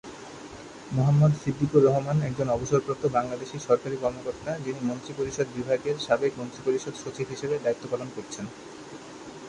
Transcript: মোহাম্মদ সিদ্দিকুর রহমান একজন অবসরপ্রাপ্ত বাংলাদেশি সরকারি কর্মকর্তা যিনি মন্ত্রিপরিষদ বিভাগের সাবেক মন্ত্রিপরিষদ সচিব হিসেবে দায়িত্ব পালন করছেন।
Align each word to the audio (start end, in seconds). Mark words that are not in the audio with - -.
মোহাম্মদ 0.91 1.33
সিদ্দিকুর 1.35 1.81
রহমান 1.83 2.17
একজন 2.21 2.47
অবসরপ্রাপ্ত 2.49 3.03
বাংলাদেশি 3.17 3.57
সরকারি 3.59 3.95
কর্মকর্তা 3.97 4.51
যিনি 4.59 4.79
মন্ত্রিপরিষদ 4.83 5.47
বিভাগের 5.55 5.95
সাবেক 5.99 6.31
মন্ত্রিপরিষদ 6.37 6.93
সচিব 6.95 7.27
হিসেবে 7.29 7.55
দায়িত্ব 7.57 7.83
পালন 7.91 8.09
করছেন। 8.15 8.45